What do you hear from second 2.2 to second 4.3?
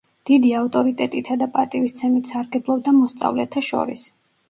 სარგებლობდა მოსწავლეთა შორის.